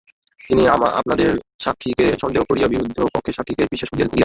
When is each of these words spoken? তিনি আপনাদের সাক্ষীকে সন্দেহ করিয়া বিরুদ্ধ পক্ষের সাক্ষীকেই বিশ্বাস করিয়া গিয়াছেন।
তিনি 0.41 0.63
আপনাদের 0.99 1.29
সাক্ষীকে 1.63 2.05
সন্দেহ 2.21 2.41
করিয়া 2.49 2.67
বিরুদ্ধ 2.67 2.97
পক্ষের 3.13 3.35
সাক্ষীকেই 3.37 3.71
বিশ্বাস 3.71 3.89
করিয়া 3.89 3.99
গিয়াছেন। 3.99 4.19